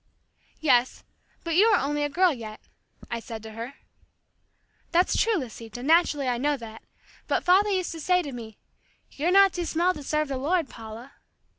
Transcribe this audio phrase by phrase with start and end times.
[0.59, 1.03] "Yes,
[1.43, 2.59] but you are only a girl yet,"
[3.11, 3.75] I said to her.
[4.89, 6.81] "That's true, Lisita, naturally I know that,
[7.27, 8.57] but father used to say to me,
[9.11, 11.11] 'You're not too small to serve the Lord, Paula!'